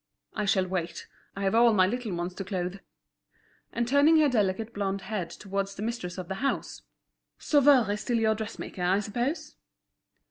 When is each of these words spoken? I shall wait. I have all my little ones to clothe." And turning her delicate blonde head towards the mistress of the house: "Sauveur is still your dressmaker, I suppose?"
I 0.33 0.45
shall 0.45 0.65
wait. 0.65 1.05
I 1.35 1.43
have 1.43 1.53
all 1.53 1.73
my 1.73 1.85
little 1.85 2.11
ones 2.15 2.33
to 2.33 2.43
clothe." 2.43 2.79
And 3.71 3.87
turning 3.87 4.17
her 4.17 4.29
delicate 4.29 4.73
blonde 4.73 5.01
head 5.01 5.29
towards 5.29 5.75
the 5.75 5.83
mistress 5.83 6.17
of 6.17 6.27
the 6.27 6.41
house: 6.47 6.81
"Sauveur 7.37 7.85
is 7.91 8.01
still 8.01 8.17
your 8.17 8.33
dressmaker, 8.33 8.81
I 8.81 8.99
suppose?" 9.01 9.57